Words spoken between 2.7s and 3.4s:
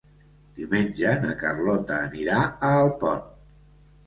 Alpont.